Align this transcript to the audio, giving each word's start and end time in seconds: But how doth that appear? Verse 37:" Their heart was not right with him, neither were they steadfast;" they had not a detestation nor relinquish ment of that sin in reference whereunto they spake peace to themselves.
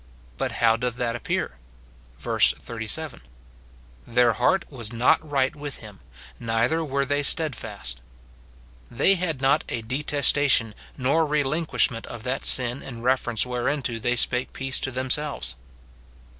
But 0.35 0.53
how 0.53 0.77
doth 0.77 0.95
that 0.95 1.15
appear? 1.15 1.59
Verse 2.17 2.53
37:" 2.53 3.21
Their 4.17 4.33
heart 4.33 4.65
was 4.71 4.91
not 4.91 5.21
right 5.21 5.55
with 5.55 5.75
him, 5.77 5.99
neither 6.39 6.83
were 6.83 7.05
they 7.05 7.21
steadfast;" 7.21 8.01
they 8.99 9.13
had 9.13 9.41
not 9.41 9.63
a 9.69 9.83
detestation 9.83 10.73
nor 10.97 11.27
relinquish 11.27 11.91
ment 11.91 12.07
of 12.07 12.23
that 12.23 12.45
sin 12.47 12.81
in 12.81 13.03
reference 13.03 13.45
whereunto 13.45 13.99
they 13.99 14.15
spake 14.15 14.53
peace 14.53 14.79
to 14.79 14.91
themselves. 14.91 15.53